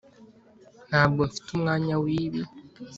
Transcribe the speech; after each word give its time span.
ntabwo 0.89 1.21
mfite 1.29 1.49
umwanya 1.57 1.95
wibi. 2.03 2.41